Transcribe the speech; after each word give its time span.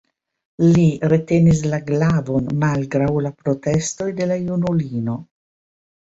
Li 0.75 0.83
retenis 1.11 1.59
la 1.73 1.79
glavon 1.89 2.47
malgraŭ 2.63 3.09
la 3.25 3.31
protestoj 3.43 4.07
de 4.21 4.27
la 4.31 4.39
junulino. 4.45 5.19